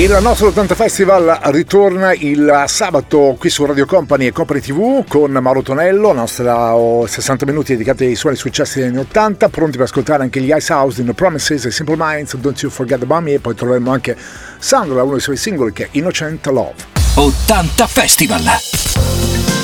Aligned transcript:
Il 0.00 0.16
nostro 0.22 0.46
80 0.46 0.74
Festival 0.74 1.38
ritorna 1.50 2.14
il 2.14 2.64
sabato 2.68 3.36
qui 3.38 3.50
su 3.50 3.66
Radio 3.66 3.84
Company 3.84 4.28
e 4.28 4.32
Company 4.32 4.60
TV 4.60 5.04
con 5.06 5.30
Mauro 5.30 5.60
Tonello, 5.60 6.14
nostra 6.14 6.74
60 7.06 7.44
minuti 7.44 7.72
dedicati 7.72 8.04
ai 8.04 8.14
suoi 8.14 8.34
successi 8.34 8.78
degli 8.78 8.88
anni 8.88 9.00
80, 9.00 9.50
pronti 9.50 9.76
per 9.76 9.84
ascoltare 9.84 10.22
anche 10.22 10.40
gli 10.40 10.50
Ice 10.56 10.72
House, 10.72 11.04
The 11.04 11.12
Promises 11.12 11.66
e 11.66 11.70
Simple 11.70 11.96
Minds, 11.98 12.34
Don't 12.36 12.58
You 12.62 12.72
Forget 12.72 13.02
About 13.02 13.22
Me 13.22 13.32
e 13.32 13.40
poi 13.40 13.54
troveremo 13.54 13.92
anche 13.92 14.16
Sandra, 14.58 15.02
uno 15.02 15.12
dei 15.12 15.20
suoi 15.20 15.36
singoli 15.36 15.74
che 15.74 15.84
è 15.84 15.88
Innocent 15.90 16.46
Love. 16.46 16.76
80 17.16 17.86
Festival! 17.86 19.59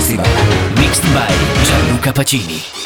Festival. 0.00 0.24
Mixed 0.80 1.02
by 1.12 1.28
Gianluca 1.62 2.10
Pacini. 2.14 2.79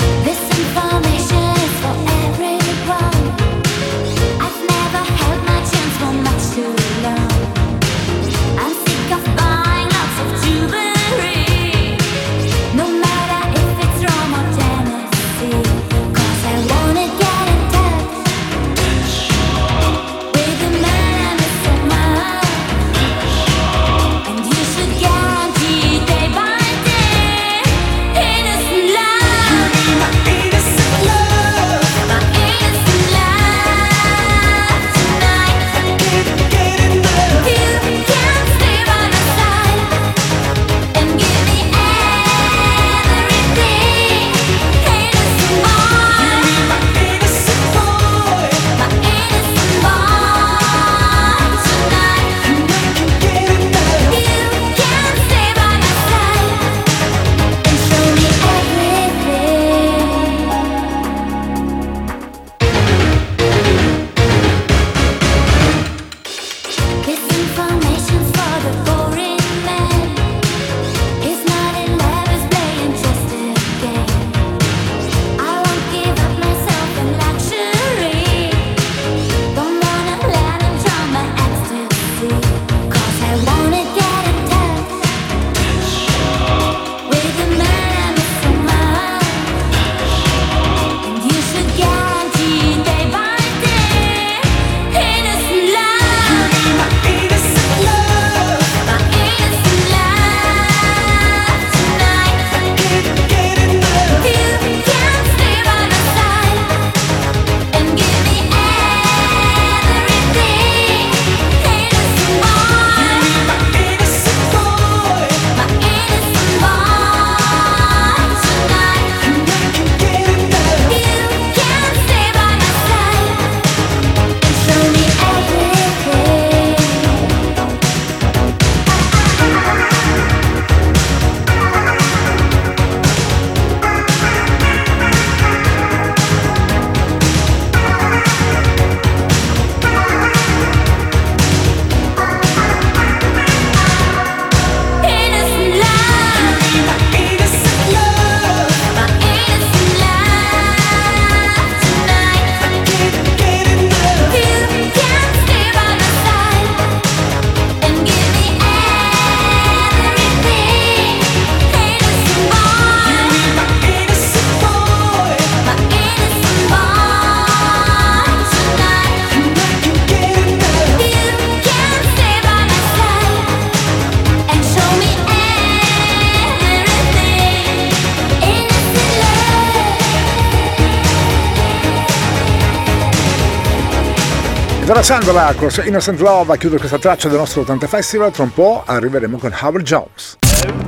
Sandra 185.20 185.54
con 185.54 185.70
Innocent 185.84 186.18
Love 186.18 186.54
a 186.54 186.56
chiudere 186.56 186.80
questa 186.80 186.98
traccia 186.98 187.28
del 187.28 187.38
nostro 187.38 187.60
80 187.60 187.86
Festival. 187.86 188.32
Tra 188.32 188.42
un 188.42 188.52
po' 188.52 188.82
arriveremo 188.84 189.38
con 189.38 189.54
Howard 189.56 189.84
Jones. 189.84 190.38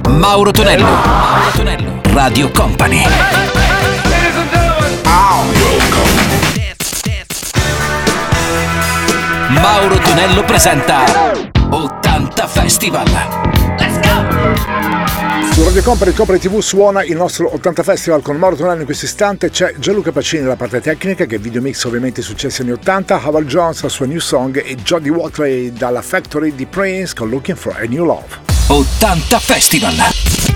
Mauro 0.08 0.50
Tonello, 0.50 0.84
Mauro 0.84 1.50
Tonello, 1.54 2.00
Radio 2.12 2.50
Company. 2.50 3.04
Mauro 9.50 9.96
Tonello 9.98 10.42
presenta 10.42 11.04
80 11.70 12.46
Festival. 12.48 13.06
Su 15.56 15.64
Radio 15.64 15.82
Company 15.82 16.12
Company 16.12 16.38
TV 16.38 16.58
suona 16.60 17.02
il 17.02 17.16
nostro 17.16 17.50
80 17.54 17.82
Festival 17.82 18.20
con 18.20 18.36
Mauro 18.36 18.56
Tonello. 18.56 18.80
In 18.80 18.84
questo 18.84 19.06
istante 19.06 19.48
c'è 19.48 19.72
Gianluca 19.78 20.12
Pacini 20.12 20.42
nella 20.42 20.54
parte 20.54 20.82
tecnica 20.82 21.24
che 21.24 21.36
è 21.36 21.38
video 21.38 21.62
mix 21.62 21.82
ovviamente 21.84 22.20
successi 22.20 22.60
anni 22.60 22.72
80 22.72 23.22
Howard 23.24 23.46
Jones 23.46 23.80
la 23.80 23.88
sua 23.88 24.04
new 24.04 24.18
song 24.18 24.62
e 24.62 24.74
Jodie 24.74 25.10
Watley 25.10 25.72
dalla 25.72 26.02
Factory 26.02 26.54
di 26.54 26.66
Prince 26.66 27.14
con 27.14 27.30
Looking 27.30 27.56
for 27.56 27.74
a 27.74 27.86
New 27.86 28.04
Love. 28.04 28.36
80 28.66 29.38
Festival 29.38 30.55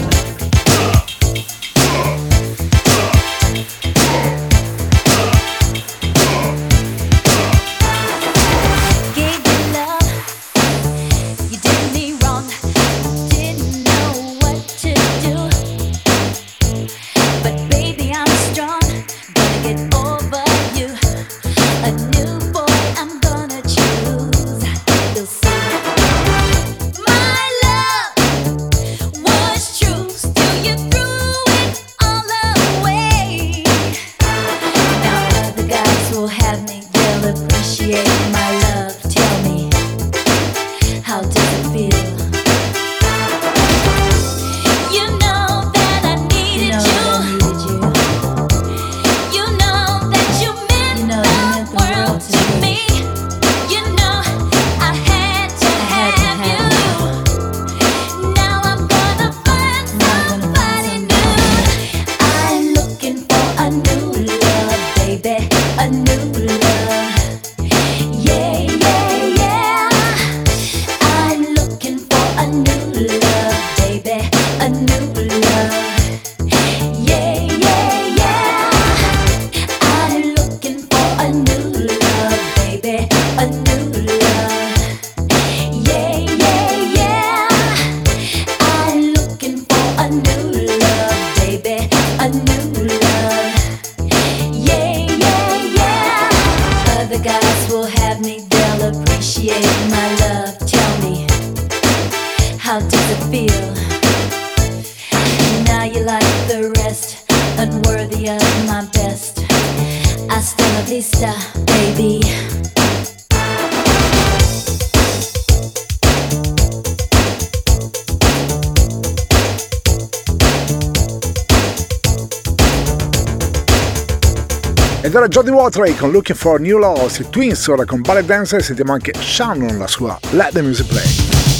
Jody 125.31 125.49
Watery 125.49 125.95
con 125.95 126.11
Looking 126.11 126.35
for 126.35 126.59
New 126.59 126.77
Laws, 126.77 127.19
i 127.19 127.29
Twins 127.29 127.65
ora 127.67 127.85
con 127.85 128.01
Ballet 128.01 128.25
Dancer 128.25 128.61
sentiamo 128.61 128.91
anche 128.91 129.13
Shannon 129.17 129.77
la 129.77 129.87
sua 129.87 130.19
Let 130.31 130.51
the 130.51 130.61
Music 130.61 130.87
Play. 130.87 131.50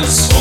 dance 0.00 0.37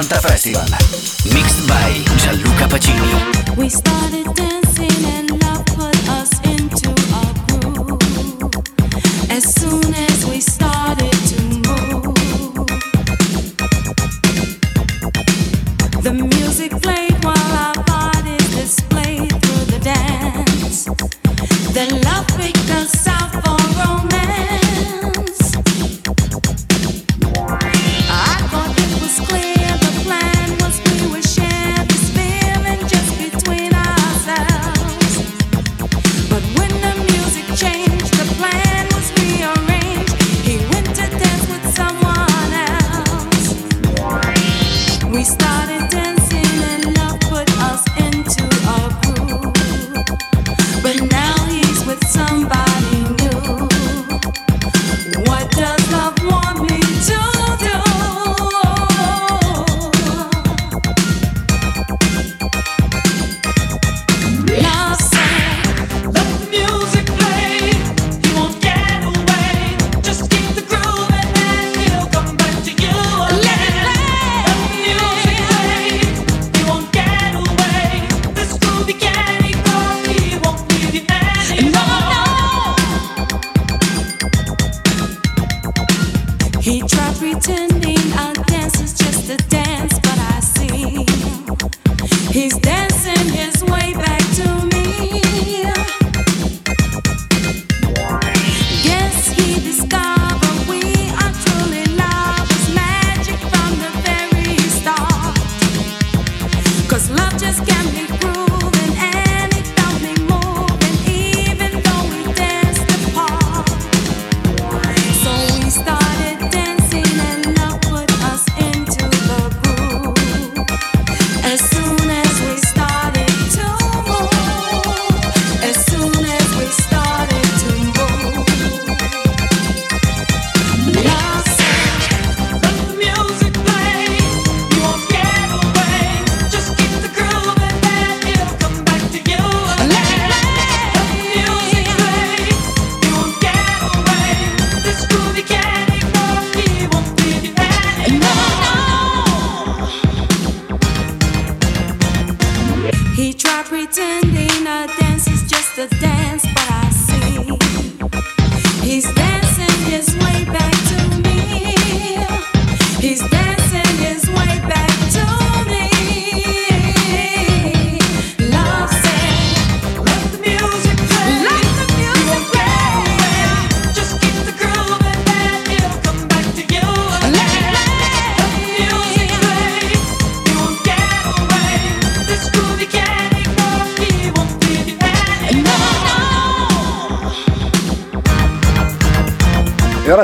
Atlanta 0.00 0.28
Festival. 0.28 0.79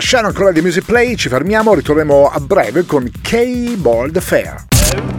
Shannon 0.07 0.31
ancora 0.31 0.53
di 0.53 0.61
Music 0.61 0.85
Play, 0.85 1.17
ci 1.17 1.29
fermiamo, 1.29 1.75
ritorniamo 1.75 2.31
a 2.33 2.39
breve 2.39 2.87
con 2.87 3.11
K-Bold 3.11 4.21
Fair. 4.21 4.67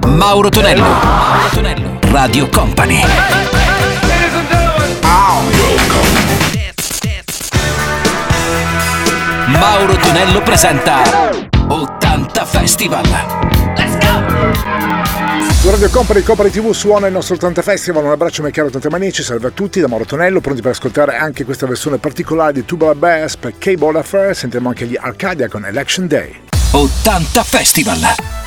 Mauro 0.06 0.48
Tonello, 0.48 0.82
Mauro 0.82 1.50
Tonello, 1.52 2.00
Radio 2.04 2.48
Company. 2.48 3.02
Mauro 9.48 9.94
Tonello 9.98 10.42
presenta 10.42 11.02
80 11.68 12.46
Festival. 12.46 13.27
Su 15.68 15.74
Radio 15.74 15.90
Company, 15.90 16.24
Company 16.24 16.50
TV 16.50 16.72
suona 16.72 17.08
il 17.08 17.14
nostro 17.14 17.36
80 17.36 17.62
Festival. 17.62 18.06
Un 18.06 18.12
abbraccio 18.12 18.42
mio 18.42 18.52
caro 18.52 18.68
80 18.68 18.90
Manici, 18.90 19.22
salve 19.22 19.48
a 19.48 19.52
tutti 19.52 19.82
da 19.82 19.90
Mauro 19.90 20.06
Tonello, 20.06 20.40
pronti 20.40 20.62
per 20.62 20.72
ascoltare 20.72 21.18
anche 21.18 21.44
questa 21.44 21.68
versione 21.68 21.98
particolare 21.98 22.54
di 22.54 22.64
Tuba 22.64 22.96
Bass 22.96 23.36
per 23.36 23.58
Cable 23.58 24.00
Affair. 24.00 24.34
Sentiamo 24.34 24.70
anche 24.70 24.86
gli 24.86 24.96
Arcadia 24.98 25.50
con 25.50 25.66
Election 25.66 26.08
Day. 26.08 26.40
80 26.72 27.44
Festival! 27.44 28.47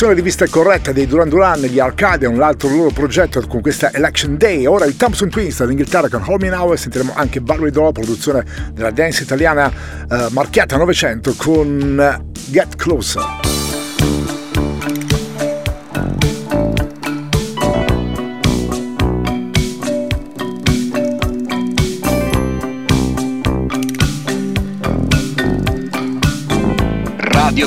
versione 0.00 0.22
rivista 0.22 0.46
corretta 0.46 0.92
dei 0.92 1.08
Duran 1.08 1.28
Duran 1.28 1.60
gli 1.62 1.80
Arcadian, 1.80 2.36
l'altro 2.36 2.68
loro 2.68 2.90
progetto 2.90 3.44
con 3.48 3.60
questa 3.60 3.92
Election 3.92 4.36
Day. 4.36 4.64
Ora 4.64 4.84
il 4.84 4.96
Thompson 4.96 5.28
Twins 5.28 5.58
dall'Inghilterra 5.58 6.08
con 6.08 6.22
Home 6.24 6.48
Now 6.48 6.72
e 6.72 6.76
sentiremo 6.76 7.14
anche 7.16 7.40
Barry 7.40 7.70
Doll, 7.70 7.90
produzione 7.90 8.44
della 8.72 8.92
dance 8.92 9.24
italiana 9.24 9.68
eh, 10.08 10.28
marchiata 10.30 10.76
900 10.76 11.34
con 11.36 11.98
eh, 11.98 12.40
Get 12.48 12.76
Closer. 12.76 13.67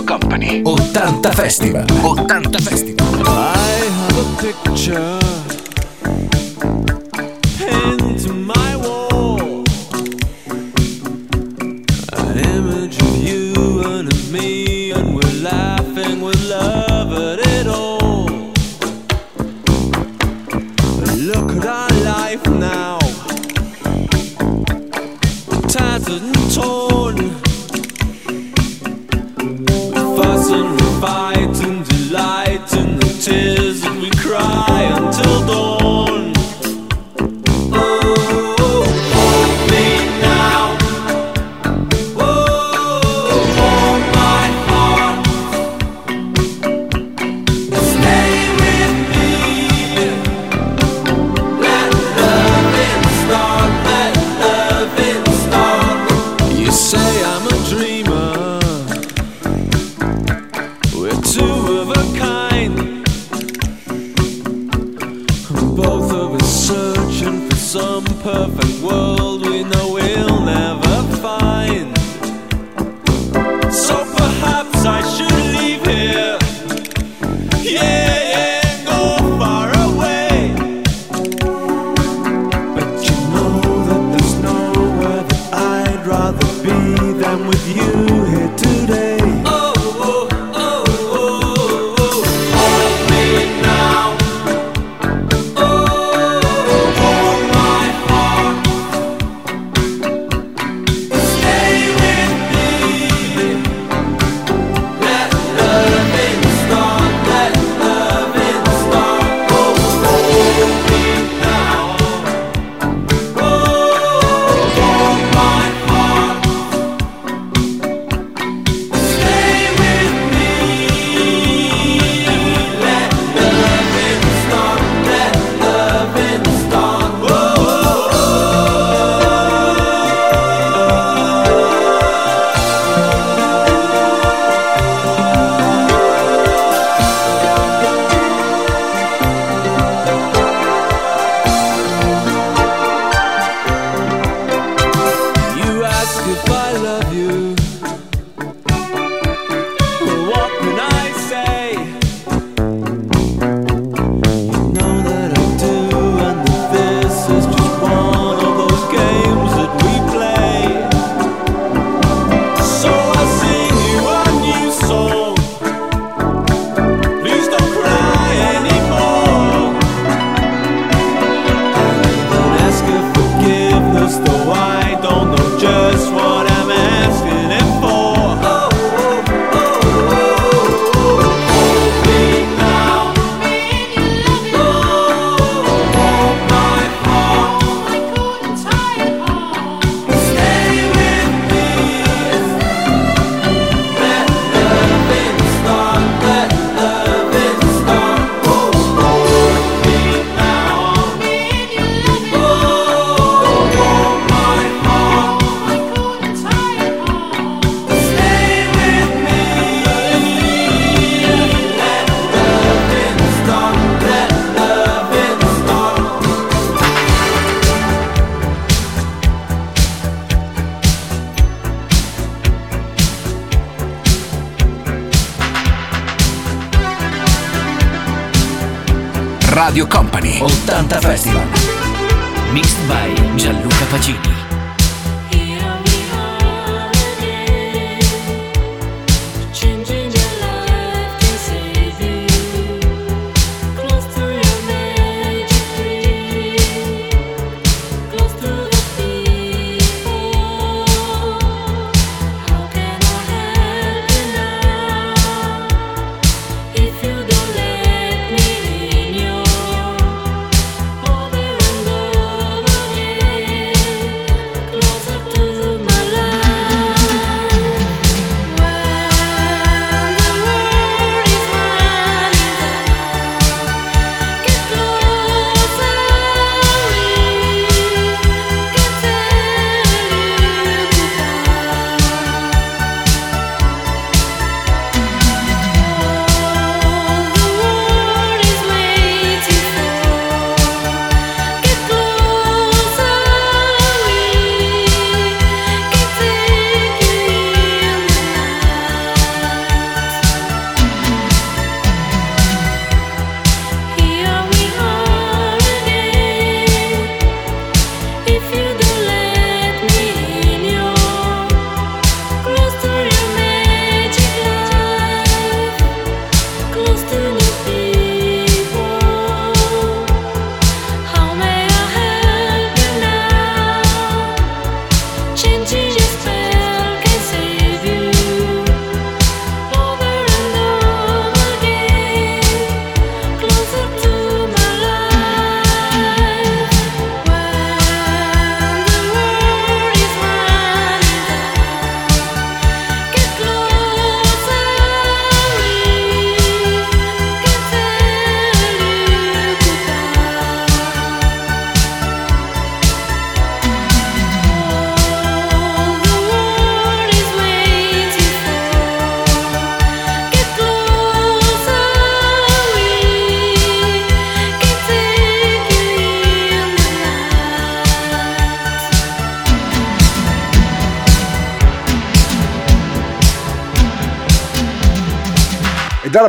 Radio 0.02 0.04
Company. 0.04 0.62
80 0.66 1.32
Festival. 1.32 1.86
80 1.86 2.60
Festival. 2.60 3.22
I 3.26 3.90
have 3.92 4.18
a 4.18 4.42
picture. 4.42 5.21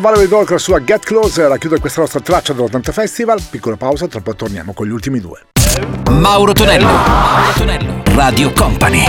Valerie 0.03 0.27
Dolker 0.27 0.61
sulla 0.61 0.81
Get 0.81 1.05
Closer 1.05 1.53
a 1.53 1.59
chiudere 1.59 1.81
questa 1.81 2.01
nostra 2.01 2.19
traccia 2.19 2.53
dell'80 2.53 2.91
Festival. 2.91 3.41
Piccola 3.49 3.77
pausa, 3.77 4.09
tra 4.09 4.21
poco 4.21 4.37
torniamo 4.37 4.73
con 4.73 4.89
gli 4.89 4.91
ultimi 4.91 5.21
due. 5.21 5.43
Mauro 6.11 6.53
Tonello, 6.53 6.87
Mauro 6.87 7.53
Tonello, 7.53 8.03
Radio 8.07 8.51
Company. 8.53 9.05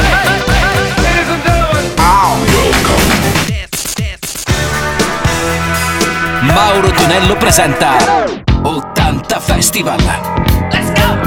Mauro 6.42 6.92
Tonello 6.92 7.38
presenta 7.38 7.98
80 8.62 9.40
Festival. 9.40 9.98
Let's 10.70 10.92
go! 10.94 11.18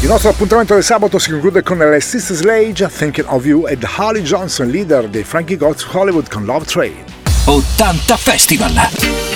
Il 0.00 0.08
nostro 0.08 0.30
appuntamento 0.30 0.74
del 0.74 0.82
sabato 0.82 1.20
si 1.20 1.30
conclude 1.30 1.62
con 1.62 1.78
le 1.78 2.00
Sister 2.00 2.34
Slage, 2.34 2.88
Thinking 2.88 3.26
of 3.28 3.44
You 3.44 3.68
e 3.68 3.78
Holly 3.96 4.22
Johnson, 4.22 4.68
leader 4.68 5.08
dei 5.08 5.22
Frankie 5.22 5.56
Goes 5.56 5.86
Hollywood 5.92 6.28
con 6.28 6.44
Love 6.44 6.64
Train. 6.64 7.25
80 7.46 8.16
Festival. 8.18 9.35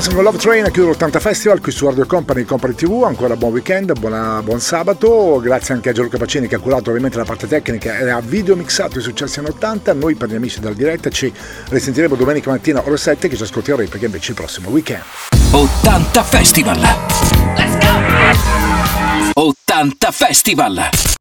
Johnson 0.00 0.14
con 0.14 0.24
Love 0.24 0.38
Train 0.38 0.64
a 0.64 0.70
chiudere 0.70 0.94
80 0.94 1.20
Festival 1.20 1.60
qui 1.60 1.72
su 1.72 1.84
Radio 1.84 2.06
Company 2.06 2.44
Company 2.44 2.74
TV, 2.74 3.02
ancora 3.04 3.36
buon 3.36 3.52
weekend, 3.52 3.98
buona, 3.98 4.40
buon 4.42 4.58
sabato, 4.58 5.38
grazie 5.42 5.74
anche 5.74 5.90
a 5.90 5.92
Gianluca 5.92 6.16
Pacini 6.16 6.48
che 6.48 6.54
ha 6.54 6.58
curato 6.58 6.88
ovviamente 6.88 7.18
la 7.18 7.24
parte 7.24 7.46
tecnica 7.46 7.98
e 7.98 8.08
ha 8.08 8.18
video 8.20 8.56
mixato 8.56 8.98
i 8.98 9.02
successi 9.02 9.40
anni 9.40 9.48
80, 9.48 9.92
noi 9.92 10.14
per 10.14 10.30
gli 10.30 10.36
amici 10.36 10.58
della 10.58 10.72
diretta 10.72 11.10
ci 11.10 11.30
risentiremo 11.68 12.14
domenica 12.14 12.48
mattina 12.48 12.82
ore 12.82 12.96
7 12.96 13.28
che 13.28 13.36
ci 13.36 13.42
ascolteremo 13.42 13.90
perché 13.90 14.06
invece 14.06 14.30
il 14.30 14.36
prossimo 14.36 14.70
weekend. 14.70 15.02
80 15.50 16.22
Festival! 16.22 16.80
Let's 17.56 17.76
go! 19.34 19.42
80 19.42 20.10
Festival! 20.12 21.18